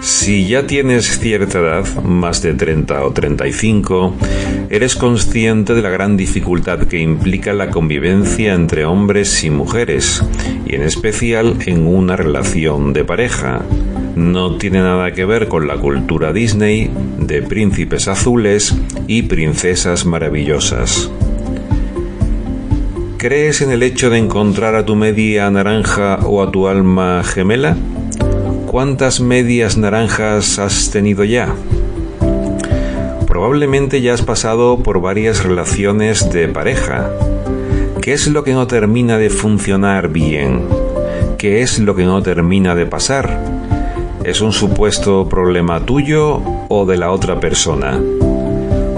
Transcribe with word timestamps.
Si 0.00 0.48
ya 0.48 0.66
tienes 0.66 1.18
cierta 1.18 1.58
edad, 1.58 2.02
más 2.02 2.40
de 2.40 2.54
30 2.54 3.04
o 3.04 3.12
35, 3.12 4.14
eres 4.70 4.96
consciente 4.96 5.74
de 5.74 5.82
la 5.82 5.90
gran 5.90 6.16
dificultad 6.16 6.86
que 6.86 6.98
implica 6.98 7.52
la 7.52 7.70
convivencia 7.70 8.54
entre 8.54 8.86
hombres 8.86 9.44
y 9.44 9.50
mujeres, 9.50 10.24
y 10.64 10.74
en 10.74 10.82
especial 10.82 11.58
en 11.66 11.86
una 11.86 12.16
relación 12.16 12.94
de 12.94 13.04
pareja. 13.04 13.60
No 14.16 14.56
tiene 14.56 14.78
nada 14.78 15.12
que 15.12 15.26
ver 15.26 15.48
con 15.48 15.68
la 15.68 15.76
cultura 15.76 16.32
Disney 16.32 16.90
de 17.18 17.42
príncipes 17.42 18.08
azules 18.08 18.74
y 19.06 19.22
princesas 19.22 20.06
maravillosas. 20.06 21.10
¿Crees 23.18 23.60
en 23.60 23.70
el 23.70 23.82
hecho 23.82 24.08
de 24.08 24.16
encontrar 24.16 24.76
a 24.76 24.86
tu 24.86 24.96
media 24.96 25.50
naranja 25.50 26.20
o 26.24 26.42
a 26.42 26.50
tu 26.50 26.68
alma 26.68 27.22
gemela? 27.22 27.76
¿Cuántas 28.70 29.20
medias 29.20 29.76
naranjas 29.76 30.60
has 30.60 30.90
tenido 30.92 31.24
ya? 31.24 31.52
Probablemente 33.26 34.00
ya 34.00 34.14
has 34.14 34.22
pasado 34.22 34.78
por 34.84 35.00
varias 35.00 35.42
relaciones 35.42 36.30
de 36.30 36.46
pareja. 36.46 37.10
¿Qué 38.00 38.12
es 38.12 38.28
lo 38.28 38.44
que 38.44 38.52
no 38.52 38.68
termina 38.68 39.18
de 39.18 39.28
funcionar 39.28 40.10
bien? 40.10 40.68
¿Qué 41.36 41.62
es 41.62 41.80
lo 41.80 41.96
que 41.96 42.04
no 42.04 42.22
termina 42.22 42.76
de 42.76 42.86
pasar? 42.86 43.42
¿Es 44.22 44.40
un 44.40 44.52
supuesto 44.52 45.28
problema 45.28 45.84
tuyo 45.84 46.40
o 46.68 46.86
de 46.86 46.96
la 46.96 47.10
otra 47.10 47.40
persona? 47.40 48.00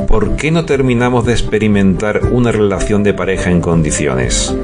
¿Por 0.07 0.37
qué 0.37 0.51
no 0.51 0.67
terminamos 0.67 1.25
de 1.25 1.33
experimentar 1.33 2.27
una 2.31 2.53
relación 2.53 3.03
de 3.03 3.15
pareja 3.15 3.51
en 3.51 3.63
condiciones? 3.63 4.55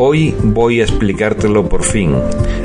Hoy 0.00 0.32
voy 0.44 0.80
a 0.80 0.84
explicártelo 0.84 1.68
por 1.68 1.82
fin. 1.82 2.14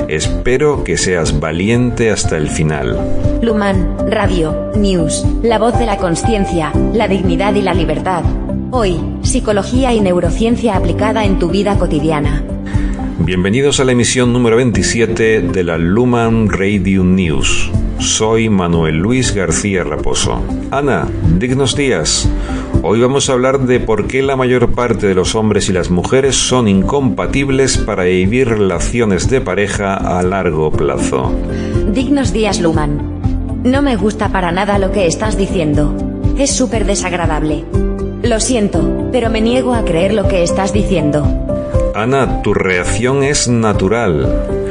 Espero 0.07 0.83
que 0.83 0.97
seas 0.97 1.39
valiente 1.39 2.11
hasta 2.11 2.37
el 2.37 2.47
final. 2.47 2.95
Luman, 3.41 4.07
Radio, 4.07 4.69
News, 4.75 5.25
la 5.41 5.57
voz 5.57 5.79
de 5.79 5.87
la 5.87 5.97
conciencia, 5.97 6.71
la 6.93 7.07
dignidad 7.07 7.55
y 7.55 7.63
la 7.63 7.73
libertad. 7.73 8.23
Hoy, 8.69 8.99
psicología 9.23 9.91
y 9.93 9.99
neurociencia 9.99 10.77
aplicada 10.77 11.25
en 11.25 11.39
tu 11.39 11.49
vida 11.49 11.79
cotidiana. 11.79 12.43
Bienvenidos 13.17 13.79
a 13.79 13.85
la 13.85 13.93
emisión 13.93 14.31
número 14.31 14.57
27 14.57 15.41
de 15.41 15.63
la 15.63 15.79
Luman 15.79 16.49
Radio 16.49 17.03
News. 17.03 17.71
Soy 17.97 18.47
Manuel 18.47 18.97
Luis 18.97 19.33
García 19.33 19.83
Raposo. 19.83 20.43
Ana, 20.69 21.07
dignos 21.39 21.75
días. 21.75 22.29
Hoy 22.85 22.99
vamos 22.99 23.29
a 23.29 23.33
hablar 23.33 23.61
de 23.61 23.79
por 23.79 24.07
qué 24.07 24.21
la 24.21 24.35
mayor 24.35 24.73
parte 24.73 25.07
de 25.07 25.15
los 25.15 25.35
hombres 25.35 25.69
y 25.69 25.71
las 25.71 25.89
mujeres 25.89 26.35
son 26.35 26.67
incompatibles 26.67 27.77
para 27.77 28.03
vivir 28.03 28.49
relaciones 28.49 29.29
de 29.29 29.39
pareja 29.39 29.95
a 29.95 30.21
largo 30.21 30.69
plazo. 30.69 31.33
Dignos 31.93 32.33
días, 32.33 32.59
Luman. 32.59 33.61
No 33.63 33.81
me 33.81 33.95
gusta 33.95 34.33
para 34.33 34.51
nada 34.51 34.79
lo 34.79 34.91
que 34.91 35.07
estás 35.07 35.37
diciendo. 35.37 35.95
Es 36.37 36.51
súper 36.51 36.83
desagradable. 36.83 37.63
Lo 38.21 38.41
siento, 38.41 39.07
pero 39.13 39.29
me 39.29 39.39
niego 39.39 39.73
a 39.73 39.85
creer 39.85 40.13
lo 40.13 40.27
que 40.27 40.43
estás 40.43 40.73
diciendo. 40.73 41.25
Ana, 41.95 42.41
tu 42.41 42.53
reacción 42.53 43.23
es 43.23 43.47
natural 43.47 44.62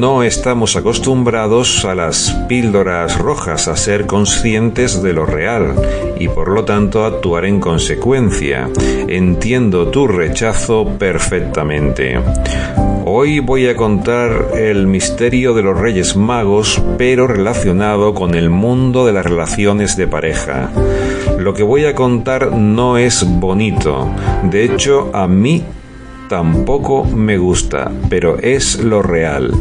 no 0.00 0.22
estamos 0.22 0.76
acostumbrados 0.76 1.86
a 1.86 1.94
las 1.94 2.30
píldoras 2.48 3.18
rojas, 3.18 3.66
a 3.66 3.76
ser 3.76 4.06
conscientes 4.06 5.02
de 5.02 5.14
lo 5.14 5.24
real 5.24 5.74
y 6.18 6.28
por 6.28 6.50
lo 6.50 6.66
tanto 6.66 7.06
actuar 7.06 7.46
en 7.46 7.60
consecuencia. 7.60 8.68
Entiendo 9.08 9.88
tu 9.88 10.06
rechazo 10.06 10.86
perfectamente. 10.98 12.20
Hoy 13.06 13.38
voy 13.38 13.68
a 13.68 13.76
contar 13.76 14.50
el 14.54 14.86
misterio 14.86 15.54
de 15.54 15.62
los 15.62 15.78
Reyes 15.78 16.14
Magos, 16.14 16.82
pero 16.98 17.26
relacionado 17.26 18.12
con 18.12 18.34
el 18.34 18.50
mundo 18.50 19.06
de 19.06 19.14
las 19.14 19.24
relaciones 19.24 19.96
de 19.96 20.06
pareja. 20.06 20.70
Lo 21.38 21.54
que 21.54 21.62
voy 21.62 21.86
a 21.86 21.94
contar 21.94 22.52
no 22.52 22.98
es 22.98 23.24
bonito. 23.26 24.10
De 24.42 24.64
hecho, 24.64 25.10
a 25.14 25.26
mí 25.26 25.64
tampoco 26.28 27.04
me 27.04 27.38
gusta, 27.38 27.90
pero 28.08 28.38
es 28.38 28.82
lo 28.82 29.02
real. 29.02 29.52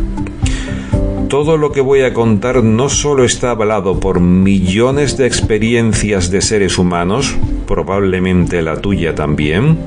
Todo 1.30 1.58
lo 1.58 1.72
que 1.72 1.82
voy 1.82 2.02
a 2.02 2.14
contar 2.14 2.64
no 2.64 2.88
solo 2.90 3.26
está 3.26 3.52
avalado 3.52 4.00
por 4.00 4.20
millones 4.20 5.18
de 5.18 5.26
experiencias 5.26 6.30
de 6.30 6.42
seres 6.42 6.78
humanos, 6.78 7.36
probablemente 7.68 8.62
la 8.62 8.78
tuya 8.78 9.16
también, 9.16 9.80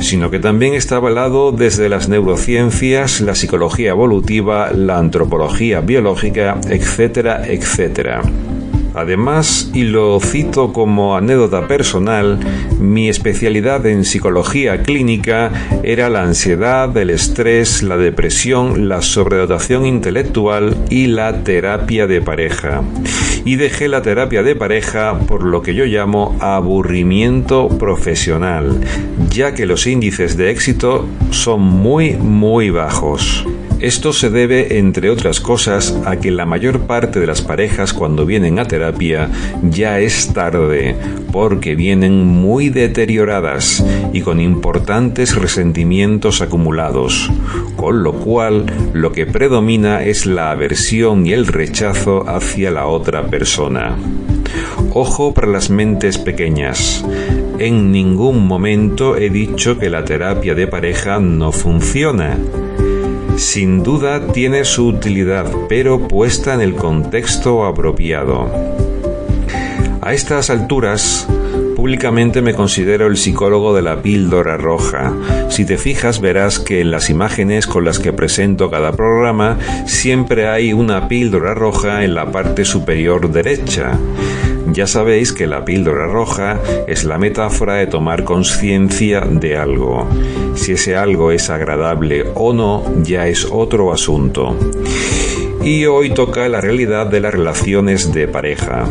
sino 0.00 0.30
que 0.30 0.38
también 0.38 0.74
está 0.74 0.96
avalado 0.96 1.52
desde 1.52 1.88
las 1.88 2.08
neurociencias, 2.08 3.20
la 3.20 3.34
psicología 3.34 3.90
evolutiva, 3.90 4.72
la 4.72 4.98
antropología 4.98 5.80
biológica, 5.80 6.58
etcétera, 6.68 7.46
etcétera. 7.46 8.22
Además, 8.96 9.70
y 9.74 9.82
lo 9.82 10.18
cito 10.20 10.72
como 10.72 11.18
anécdota 11.18 11.68
personal, 11.68 12.40
mi 12.80 13.10
especialidad 13.10 13.84
en 13.84 14.06
psicología 14.06 14.82
clínica 14.82 15.52
era 15.82 16.08
la 16.08 16.22
ansiedad, 16.22 16.96
el 16.96 17.10
estrés, 17.10 17.82
la 17.82 17.98
depresión, 17.98 18.88
la 18.88 19.02
sobredotación 19.02 19.84
intelectual 19.84 20.74
y 20.88 21.08
la 21.08 21.44
terapia 21.44 22.06
de 22.06 22.22
pareja. 22.22 22.82
Y 23.44 23.56
dejé 23.56 23.88
la 23.88 24.00
terapia 24.00 24.42
de 24.42 24.56
pareja 24.56 25.18
por 25.28 25.44
lo 25.44 25.60
que 25.60 25.74
yo 25.74 25.84
llamo 25.84 26.34
aburrimiento 26.40 27.68
profesional, 27.68 28.80
ya 29.28 29.52
que 29.52 29.66
los 29.66 29.86
índices 29.86 30.38
de 30.38 30.50
éxito 30.50 31.06
son 31.30 31.60
muy, 31.60 32.14
muy 32.14 32.70
bajos. 32.70 33.44
Esto 33.80 34.14
se 34.14 34.30
debe, 34.30 34.78
entre 34.78 35.10
otras 35.10 35.38
cosas, 35.38 35.94
a 36.06 36.16
que 36.16 36.30
la 36.30 36.46
mayor 36.46 36.86
parte 36.86 37.20
de 37.20 37.26
las 37.26 37.42
parejas 37.42 37.92
cuando 37.92 38.24
vienen 38.24 38.58
a 38.58 38.64
terapia 38.64 39.30
ya 39.62 40.00
es 40.00 40.32
tarde, 40.32 40.96
porque 41.30 41.74
vienen 41.74 42.26
muy 42.26 42.70
deterioradas 42.70 43.84
y 44.14 44.22
con 44.22 44.40
importantes 44.40 45.36
resentimientos 45.36 46.40
acumulados, 46.40 47.30
con 47.76 48.02
lo 48.02 48.14
cual 48.14 48.64
lo 48.94 49.12
que 49.12 49.26
predomina 49.26 50.02
es 50.02 50.24
la 50.24 50.52
aversión 50.52 51.26
y 51.26 51.34
el 51.34 51.46
rechazo 51.46 52.26
hacia 52.26 52.70
la 52.70 52.86
otra 52.86 53.26
persona. 53.26 53.94
Ojo 54.94 55.34
para 55.34 55.48
las 55.48 55.68
mentes 55.68 56.16
pequeñas. 56.16 57.04
En 57.58 57.92
ningún 57.92 58.46
momento 58.46 59.18
he 59.18 59.28
dicho 59.28 59.78
que 59.78 59.90
la 59.90 60.06
terapia 60.06 60.54
de 60.54 60.66
pareja 60.66 61.20
no 61.20 61.52
funciona 61.52 62.38
sin 63.36 63.82
duda 63.82 64.32
tiene 64.32 64.64
su 64.64 64.86
utilidad, 64.86 65.46
pero 65.68 66.08
puesta 66.08 66.54
en 66.54 66.60
el 66.60 66.74
contexto 66.74 67.64
apropiado. 67.64 68.50
A 70.00 70.12
estas 70.12 70.50
alturas, 70.50 71.26
públicamente 71.74 72.40
me 72.40 72.54
considero 72.54 73.06
el 73.06 73.16
psicólogo 73.16 73.74
de 73.74 73.82
la 73.82 74.00
píldora 74.02 74.56
roja. 74.56 75.12
Si 75.50 75.64
te 75.64 75.78
fijas 75.78 76.20
verás 76.20 76.58
que 76.58 76.80
en 76.80 76.90
las 76.90 77.10
imágenes 77.10 77.66
con 77.66 77.84
las 77.84 77.98
que 77.98 78.12
presento 78.12 78.70
cada 78.70 78.92
programa 78.92 79.58
siempre 79.86 80.48
hay 80.48 80.72
una 80.72 81.08
píldora 81.08 81.54
roja 81.54 82.04
en 82.04 82.14
la 82.14 82.30
parte 82.32 82.64
superior 82.64 83.30
derecha. 83.30 83.98
Ya 84.76 84.86
sabéis 84.86 85.32
que 85.32 85.46
la 85.46 85.64
píldora 85.64 86.06
roja 86.06 86.60
es 86.86 87.04
la 87.04 87.16
metáfora 87.16 87.76
de 87.76 87.86
tomar 87.86 88.24
conciencia 88.24 89.22
de 89.22 89.56
algo. 89.56 90.06
Si 90.54 90.72
ese 90.72 90.96
algo 90.96 91.30
es 91.30 91.48
agradable 91.48 92.26
o 92.34 92.52
no, 92.52 92.84
ya 93.02 93.26
es 93.26 93.48
otro 93.50 93.90
asunto. 93.90 94.54
Y 95.64 95.86
hoy 95.86 96.10
toca 96.10 96.46
la 96.50 96.60
realidad 96.60 97.06
de 97.06 97.20
las 97.20 97.32
relaciones 97.32 98.12
de 98.12 98.28
pareja. 98.28 98.84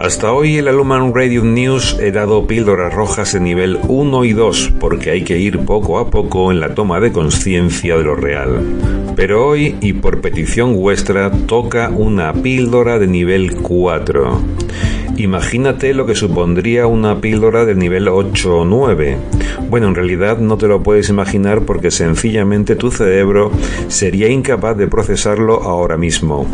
Hasta 0.00 0.32
hoy 0.32 0.58
en 0.58 0.64
la 0.64 0.72
Luman 0.72 1.14
Radio 1.14 1.44
News 1.44 1.96
he 2.00 2.10
dado 2.10 2.48
píldoras 2.48 2.92
rojas 2.92 3.34
de 3.34 3.40
nivel 3.40 3.78
1 3.86 4.24
y 4.24 4.32
2 4.32 4.72
porque 4.80 5.10
hay 5.10 5.22
que 5.22 5.38
ir 5.38 5.60
poco 5.60 6.00
a 6.00 6.10
poco 6.10 6.50
en 6.50 6.58
la 6.58 6.74
toma 6.74 6.98
de 6.98 7.12
conciencia 7.12 7.96
de 7.96 8.02
lo 8.02 8.16
real. 8.16 8.64
Pero 9.16 9.48
hoy, 9.48 9.74
y 9.80 9.94
por 9.94 10.20
petición 10.20 10.76
vuestra, 10.76 11.32
toca 11.32 11.88
una 11.88 12.32
píldora 12.32 13.00
de 13.00 13.08
nivel 13.08 13.56
4. 13.56 14.40
Imagínate 15.16 15.94
lo 15.94 16.06
que 16.06 16.14
supondría 16.14 16.86
una 16.86 17.20
píldora 17.20 17.64
del 17.64 17.78
nivel 17.78 18.08
8 18.08 18.58
o 18.58 18.64
9. 18.64 19.16
Bueno, 19.68 19.88
en 19.88 19.94
realidad 19.94 20.38
no 20.38 20.56
te 20.56 20.68
lo 20.68 20.82
puedes 20.82 21.08
imaginar 21.08 21.62
porque 21.62 21.90
sencillamente 21.90 22.76
tu 22.76 22.90
cerebro 22.90 23.50
sería 23.88 24.28
incapaz 24.28 24.76
de 24.76 24.86
procesarlo 24.86 25.62
ahora 25.62 25.96
mismo 25.96 26.46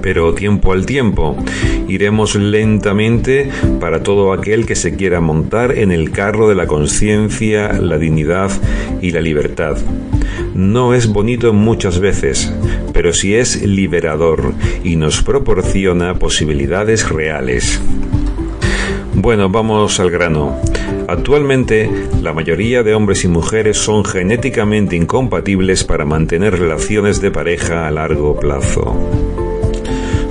pero 0.00 0.32
tiempo 0.34 0.72
al 0.72 0.86
tiempo. 0.86 1.36
Iremos 1.86 2.34
lentamente 2.34 3.50
para 3.78 4.02
todo 4.02 4.32
aquel 4.32 4.64
que 4.64 4.74
se 4.74 4.96
quiera 4.96 5.20
montar 5.20 5.76
en 5.76 5.92
el 5.92 6.12
carro 6.12 6.48
de 6.48 6.54
la 6.54 6.66
conciencia, 6.66 7.74
la 7.74 7.98
dignidad 7.98 8.50
y 9.02 9.10
la 9.10 9.20
libertad. 9.20 9.76
No 10.58 10.92
es 10.92 11.06
bonito 11.06 11.52
muchas 11.52 12.00
veces, 12.00 12.52
pero 12.92 13.12
sí 13.12 13.36
es 13.36 13.62
liberador 13.62 14.54
y 14.82 14.96
nos 14.96 15.22
proporciona 15.22 16.14
posibilidades 16.14 17.08
reales. 17.10 17.80
Bueno, 19.14 19.50
vamos 19.50 20.00
al 20.00 20.10
grano. 20.10 20.60
Actualmente, 21.06 21.88
la 22.22 22.32
mayoría 22.32 22.82
de 22.82 22.92
hombres 22.92 23.22
y 23.22 23.28
mujeres 23.28 23.76
son 23.76 24.04
genéticamente 24.04 24.96
incompatibles 24.96 25.84
para 25.84 26.04
mantener 26.04 26.58
relaciones 26.58 27.20
de 27.20 27.30
pareja 27.30 27.86
a 27.86 27.92
largo 27.92 28.34
plazo 28.34 28.96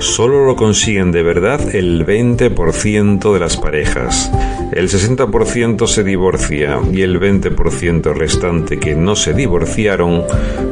solo 0.00 0.46
lo 0.46 0.56
consiguen 0.56 1.10
de 1.10 1.22
verdad 1.22 1.74
el 1.74 2.06
20% 2.06 3.32
de 3.32 3.40
las 3.40 3.56
parejas. 3.56 4.30
El 4.72 4.88
60% 4.88 5.86
se 5.86 6.04
divorcia 6.04 6.78
y 6.92 7.02
el 7.02 7.18
20% 7.18 8.14
restante 8.14 8.78
que 8.78 8.94
no 8.94 9.16
se 9.16 9.32
divorciaron 9.32 10.24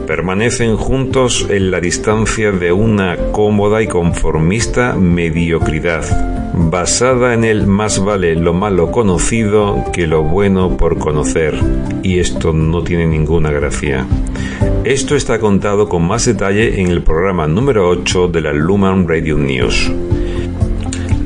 permanecen 0.06 0.76
juntos 0.76 1.46
en 1.48 1.70
la 1.70 1.81
distancia 1.81 2.52
de 2.52 2.72
una 2.72 3.16
cómoda 3.32 3.82
y 3.82 3.87
conformista 3.87 4.94
mediocridad, 4.94 6.04
basada 6.54 7.34
en 7.34 7.44
el 7.44 7.66
más 7.66 8.04
vale 8.04 8.37
lo 8.37 8.52
malo 8.52 8.90
conocido 8.90 9.84
que 9.93 10.06
lo 10.06 10.22
bueno 10.22 10.76
por 10.76 10.99
conocer. 10.99 11.54
Y 12.02 12.19
esto 12.19 12.52
no 12.52 12.84
tiene 12.84 13.06
ninguna 13.06 13.50
gracia. 13.50 14.06
Esto 14.84 15.16
está 15.16 15.40
contado 15.40 15.88
con 15.88 16.06
más 16.06 16.26
detalle 16.26 16.81
en 16.81 16.88
el 16.88 17.02
programa 17.02 17.46
número 17.46 17.88
8 17.88 18.28
de 18.28 18.40
la 18.42 18.52
Luman 18.52 19.08
Radio 19.08 19.37
News. 19.37 19.90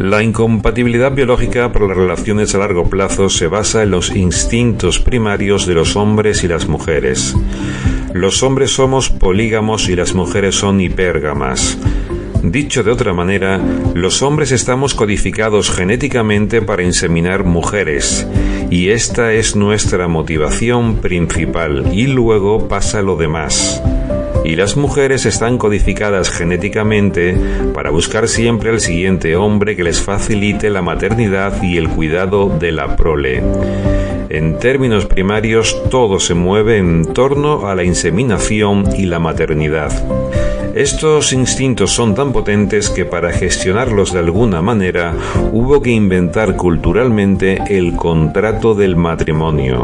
La 0.01 0.23
incompatibilidad 0.23 1.13
biológica 1.13 1.73
para 1.73 1.87
las 1.87 1.95
relaciones 1.95 2.55
a 2.55 2.59
largo 2.59 2.89
plazo 2.89 3.29
se 3.29 3.49
basa 3.49 3.83
en 3.83 3.91
los 3.91 4.17
instintos 4.17 4.99
primarios 4.99 5.67
de 5.67 5.75
los 5.75 5.95
hombres 5.95 6.43
y 6.43 6.49
las 6.49 6.69
mujeres. 6.69 7.37
Los 8.15 8.43
hombres 8.43 8.71
somos 8.71 9.11
polígamos 9.11 9.91
y 9.91 9.97
las 9.97 10.15
mujeres 10.15 10.55
son 10.55 10.81
hipérgamas. 10.81 11.77
Dicho 12.43 12.83
de 12.83 12.93
otra 12.93 13.13
manera, 13.13 13.61
los 13.93 14.23
hombres 14.23 14.53
estamos 14.53 14.95
codificados 14.95 15.71
genéticamente 15.71 16.63
para 16.63 16.83
inseminar 16.83 17.45
mujeres, 17.45 18.27
y 18.71 18.89
esta 18.89 19.35
es 19.35 19.55
nuestra 19.55 20.09
motivación 20.09 20.97
principal, 20.97 21.91
y 21.93 22.07
luego 22.07 22.69
pasa 22.69 23.03
lo 23.03 23.17
demás. 23.17 23.83
Y 24.45 24.57
las 24.57 24.77
mujeres 24.77 25.27
están 25.27 25.59
codificadas 25.59 26.31
genéticamente 26.31 27.37
para 27.75 27.91
buscar 27.91 28.29
siempre 28.29 28.71
al 28.71 28.81
siguiente 28.81 29.37
hombre 29.37 29.77
que 29.77 29.85
les 29.85 30.01
facilite 30.01 30.71
la 30.71 30.83
maternidad 30.83 31.63
y 31.63 31.77
el 31.77 31.89
cuidado 31.89 32.49
de 32.59 32.73
la 32.73 32.97
prole. 32.97 33.43
En 34.31 34.59
términos 34.61 35.07
primarios, 35.07 35.83
todo 35.91 36.21
se 36.21 36.35
mueve 36.35 36.79
en 36.79 37.05
torno 37.05 37.67
a 37.67 37.75
la 37.75 37.83
inseminación 37.83 38.85
y 38.97 39.07
la 39.07 39.19
maternidad. 39.19 39.93
Estos 40.75 41.33
instintos 41.33 41.91
son 41.91 42.15
tan 42.15 42.33
potentes 42.33 42.91
que 42.91 43.05
para 43.05 43.33
gestionarlos 43.33 44.13
de 44.13 44.21
alguna 44.21 44.63
manera 44.63 45.15
hubo 45.51 45.83
que 45.83 45.91
inventar 45.91 46.55
culturalmente 46.55 47.59
el 47.69 47.97
contrato 47.97 48.77
del 48.77 48.95
matrimonio. 48.95 49.83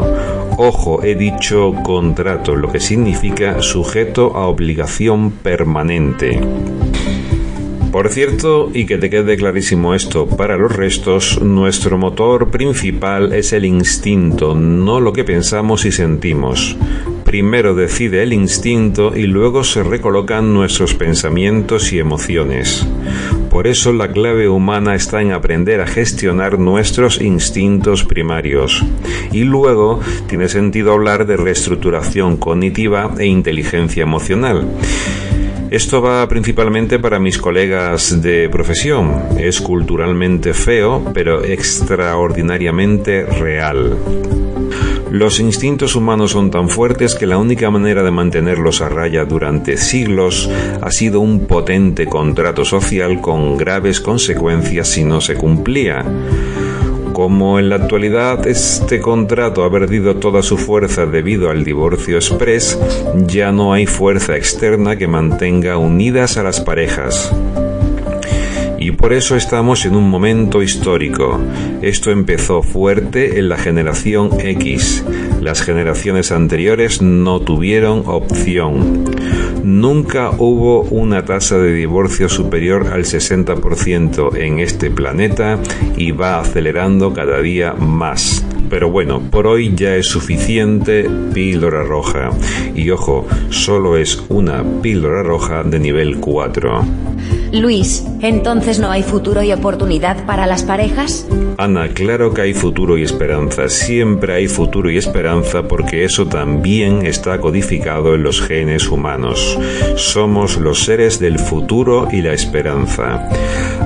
Ojo, 0.59 1.03
he 1.03 1.13
dicho 1.13 1.71
contrato, 1.83 2.55
lo 2.55 2.71
que 2.71 2.79
significa 2.79 3.61
sujeto 3.61 4.35
a 4.35 4.47
obligación 4.47 5.29
permanente. 5.29 6.41
Por 7.91 8.09
cierto, 8.09 8.71
y 8.73 8.87
que 8.87 8.97
te 8.97 9.11
quede 9.11 9.37
clarísimo 9.37 9.93
esto, 9.93 10.25
para 10.25 10.57
los 10.57 10.75
restos, 10.75 11.39
nuestro 11.43 11.99
motor 11.99 12.49
principal 12.49 13.33
es 13.33 13.53
el 13.53 13.65
instinto, 13.65 14.55
no 14.55 14.99
lo 14.99 15.13
que 15.13 15.23
pensamos 15.23 15.85
y 15.85 15.91
sentimos. 15.91 16.75
Primero 17.23 17.75
decide 17.75 18.23
el 18.23 18.33
instinto 18.33 19.15
y 19.15 19.27
luego 19.27 19.63
se 19.63 19.83
recolocan 19.83 20.55
nuestros 20.55 20.95
pensamientos 20.95 21.93
y 21.93 21.99
emociones. 21.99 22.87
Por 23.57 23.65
eso 23.65 23.91
la 23.91 24.07
clave 24.07 24.47
humana 24.47 24.93
está 24.93 25.19
en 25.23 25.31
aprender 25.31 25.81
a 25.81 25.87
gestionar 25.87 26.59
nuestros 26.59 27.19
instintos 27.19 28.03
primarios. 28.03 28.85
Y 29.31 29.45
luego 29.45 29.99
tiene 30.27 30.47
sentido 30.47 30.93
hablar 30.93 31.25
de 31.25 31.37
reestructuración 31.37 32.37
cognitiva 32.37 33.15
e 33.17 33.25
inteligencia 33.25 34.03
emocional. 34.03 34.67
Esto 35.71 36.03
va 36.03 36.29
principalmente 36.29 36.99
para 36.99 37.17
mis 37.17 37.39
colegas 37.39 38.21
de 38.21 38.47
profesión. 38.47 39.23
Es 39.39 39.59
culturalmente 39.59 40.53
feo, 40.53 41.03
pero 41.11 41.43
extraordinariamente 41.43 43.25
real. 43.25 43.97
Los 45.11 45.39
instintos 45.39 45.95
humanos 45.95 46.31
son 46.31 46.51
tan 46.51 46.67
fuertes 46.67 47.15
que 47.15 47.25
la 47.25 47.37
única 47.37 47.71
manera 47.71 48.03
de 48.03 48.11
mantenerlos 48.11 48.81
a 48.81 48.89
raya 48.89 49.23
durante 49.23 49.77
siglos 49.77 50.49
ha 50.81 50.91
sido 50.91 51.21
un 51.21 51.47
potente 51.47 52.07
contrato 52.07 52.65
social 52.65 53.21
con 53.21 53.57
graves 53.57 54.01
consecuencias 54.01 54.89
si 54.89 55.05
no 55.05 55.21
se 55.21 55.35
cumplía. 55.35 56.03
Como 57.13 57.57
en 57.57 57.69
la 57.69 57.77
actualidad 57.77 58.45
este 58.47 58.99
contrato 58.99 59.63
ha 59.63 59.71
perdido 59.71 60.17
toda 60.17 60.43
su 60.43 60.57
fuerza 60.57 61.05
debido 61.05 61.49
al 61.49 61.63
divorcio 61.63 62.17
express, 62.17 62.77
ya 63.25 63.51
no 63.51 63.73
hay 63.73 63.85
fuerza 63.85 64.35
externa 64.35 64.97
que 64.97 65.07
mantenga 65.07 65.77
unidas 65.77 66.37
a 66.37 66.43
las 66.43 66.59
parejas. 66.59 67.33
Y 68.87 68.91
por 68.91 69.11
eso 69.11 69.35
estamos 69.35 69.85
en 69.85 69.97
un 69.97 70.09
momento 70.09 70.63
histórico. 70.63 71.41
Esto 71.81 72.09
empezó 72.09 72.63
fuerte 72.63 73.37
en 73.37 73.49
la 73.49 73.57
generación 73.57 74.39
X. 74.39 75.03
Las 75.41 75.61
generaciones 75.61 76.31
anteriores 76.31 77.01
no 77.01 77.41
tuvieron 77.41 78.03
opción. 78.05 79.03
Nunca 79.61 80.31
hubo 80.37 80.83
una 80.83 81.25
tasa 81.25 81.57
de 81.57 81.73
divorcio 81.73 82.29
superior 82.29 82.87
al 82.93 83.03
60% 83.03 84.37
en 84.37 84.59
este 84.59 84.89
planeta 84.89 85.59
y 85.97 86.11
va 86.11 86.39
acelerando 86.39 87.11
cada 87.11 87.41
día 87.41 87.73
más. 87.73 88.45
Pero 88.69 88.89
bueno, 88.89 89.19
por 89.19 89.47
hoy 89.47 89.73
ya 89.75 89.97
es 89.97 90.07
suficiente 90.07 91.09
píldora 91.33 91.83
roja. 91.83 92.29
Y 92.73 92.89
ojo, 92.91 93.27
solo 93.49 93.97
es 93.97 94.23
una 94.29 94.63
píldora 94.81 95.23
roja 95.23 95.63
de 95.63 95.77
nivel 95.77 96.21
4. 96.21 96.85
Luis, 97.51 98.03
¿entonces 98.21 98.79
no 98.79 98.91
hay 98.91 99.03
futuro 99.03 99.41
y 99.41 99.51
oportunidad 99.53 100.25
para 100.25 100.45
las 100.45 100.63
parejas? 100.63 101.25
Ana, 101.57 101.87
claro 101.89 102.33
que 102.33 102.41
hay 102.41 102.53
futuro 102.53 102.97
y 102.97 103.03
esperanza. 103.03 103.69
Siempre 103.69 104.33
hay 104.33 104.47
futuro 104.47 104.91
y 104.91 104.97
esperanza 104.97 105.63
porque 105.63 106.03
eso 106.03 106.27
también 106.27 107.05
está 107.05 107.39
codificado 107.39 108.15
en 108.15 108.23
los 108.23 108.41
genes 108.41 108.89
humanos. 108.89 109.57
Somos 109.95 110.57
los 110.57 110.83
seres 110.83 111.19
del 111.19 111.39
futuro 111.39 112.09
y 112.11 112.21
la 112.21 112.33
esperanza. 112.33 113.29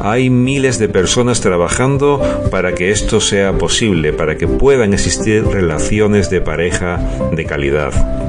Hay 0.01 0.29
miles 0.29 0.79
de 0.79 0.89
personas 0.89 1.41
trabajando 1.41 2.19
para 2.49 2.73
que 2.73 2.91
esto 2.91 3.21
sea 3.21 3.57
posible, 3.57 4.11
para 4.11 4.37
que 4.37 4.47
puedan 4.47 4.93
existir 4.93 5.45
relaciones 5.45 6.29
de 6.29 6.41
pareja 6.41 6.99
de 7.31 7.45
calidad. 7.45 8.20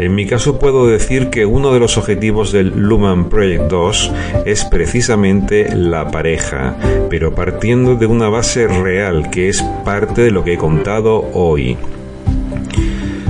En 0.00 0.14
mi 0.14 0.24
caso 0.24 0.58
puedo 0.58 0.86
decir 0.86 1.28
que 1.28 1.44
uno 1.44 1.74
de 1.74 1.78
los 1.78 1.98
objetivos 1.98 2.52
del 2.52 2.68
Luman 2.74 3.28
Project 3.28 3.64
2 3.64 4.12
es 4.46 4.64
precisamente 4.64 5.76
la 5.76 6.10
pareja, 6.10 6.74
pero 7.10 7.34
partiendo 7.34 7.96
de 7.96 8.06
una 8.06 8.30
base 8.30 8.66
real 8.66 9.28
que 9.28 9.50
es 9.50 9.62
parte 9.84 10.22
de 10.22 10.30
lo 10.30 10.42
que 10.42 10.54
he 10.54 10.56
contado 10.56 11.28
hoy. 11.34 11.76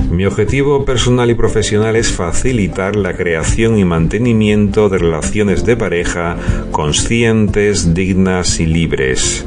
Mi 0.09 0.25
objetivo 0.25 0.85
personal 0.85 1.29
y 1.29 1.33
profesional 1.33 1.97
es 1.97 2.09
facilitar 2.09 2.95
la 2.95 3.17
creación 3.17 3.77
y 3.77 3.83
mantenimiento 3.83 4.87
de 4.87 4.99
relaciones 4.99 5.65
de 5.65 5.75
pareja 5.75 6.37
conscientes, 6.71 7.93
dignas 7.93 8.61
y 8.61 8.65
libres. 8.65 9.43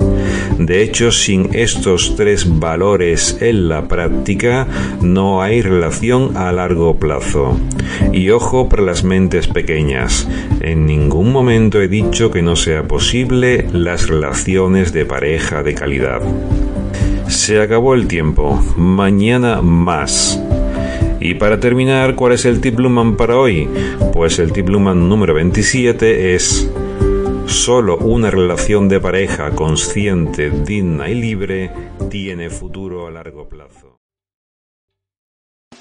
De 0.64 0.82
hecho, 0.82 1.12
sin 1.12 1.50
estos 1.52 2.16
tres 2.16 2.58
valores 2.58 3.36
en 3.42 3.68
la 3.68 3.86
práctica, 3.86 4.66
no 5.02 5.42
hay 5.42 5.60
relación 5.60 6.38
a 6.38 6.52
largo 6.52 6.96
plazo. 6.96 7.58
Y 8.14 8.30
ojo 8.30 8.70
para 8.70 8.82
las 8.82 9.04
mentes 9.04 9.46
pequeñas. 9.46 10.26
En 10.60 10.86
ningún 10.86 11.32
momento 11.32 11.82
he 11.82 11.88
dicho 11.88 12.30
que 12.30 12.40
no 12.40 12.56
sea 12.56 12.88
posible 12.88 13.66
las 13.72 14.08
relaciones 14.08 14.94
de 14.94 15.04
pareja 15.04 15.62
de 15.62 15.74
calidad. 15.74 16.22
Se 17.28 17.60
acabó 17.60 17.92
el 17.92 18.06
tiempo. 18.06 18.58
Mañana 18.78 19.60
más. 19.60 20.40
Y 21.20 21.34
para 21.34 21.60
terminar, 21.60 22.14
¿cuál 22.14 22.32
es 22.32 22.46
el 22.46 22.62
tip 22.62 22.78
Luman 22.78 23.16
para 23.16 23.36
hoy? 23.36 23.68
Pues 24.14 24.38
el 24.38 24.52
tip 24.52 24.70
Luman 24.70 25.10
número 25.10 25.34
27 25.34 26.34
es 26.34 26.70
Solo 27.46 27.98
una 27.98 28.30
relación 28.30 28.88
de 28.88 29.00
pareja 29.00 29.50
consciente, 29.50 30.50
digna 30.50 31.08
y 31.08 31.14
libre 31.14 31.70
tiene 32.10 32.48
futuro 32.48 33.06
a 33.06 33.10
largo 33.10 33.48
plazo. 33.48 33.98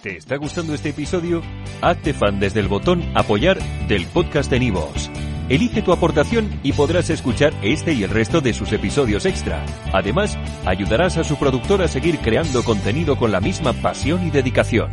¿Te 0.01 0.17
está 0.17 0.36
gustando 0.36 0.74
este 0.74 0.89
episodio? 0.89 1.41
Hazte 1.82 2.13
fan 2.13 2.39
desde 2.39 2.60
el 2.60 2.67
botón 2.67 3.01
Apoyar 3.15 3.60
del 3.88 4.05
podcast 4.08 4.51
de 4.51 4.60
Nivos. 4.60 5.10
Elige 5.48 5.82
tu 5.82 5.93
aportación 5.93 6.60
y 6.63 6.74
podrás 6.74 7.10
escuchar 7.10 7.53
este 7.62 7.93
y 7.93 8.03
el 8.03 8.10
resto 8.10 8.41
de 8.41 8.53
sus 8.53 8.74
episodios 8.74 9.25
extra. 9.25 9.65
Además, 9.93 10.38
ayudarás 10.65 11.17
a 11.17 11.24
su 11.24 11.38
productor 11.38 11.82
a 11.82 11.88
seguir 11.88 12.20
creando 12.20 12.63
contenido 12.63 13.17
con 13.17 13.32
la 13.32 13.39
misma 13.39 13.72
pasión 13.74 14.25
y 14.27 14.32
dedicación. 14.32 14.91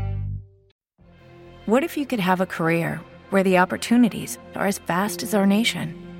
What 1.67 1.83
if 1.83 1.97
you 1.97 2.07
could 2.07 2.21
have 2.21 2.43
a 2.43 2.47
career 2.47 3.01
where 3.31 3.45
the 3.45 3.61
opportunities 3.61 4.39
are 4.55 4.67
as 4.67 4.81
vast 4.87 5.23
as 5.23 5.35
our 5.35 5.47
nation, 5.47 5.95